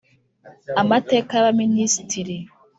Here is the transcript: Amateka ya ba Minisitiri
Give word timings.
Amateka 0.81 1.31
ya 1.35 1.43
ba 1.45 1.51
Minisitiri 1.61 2.37